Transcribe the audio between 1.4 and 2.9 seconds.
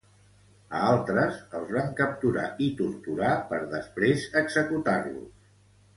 els van capturar i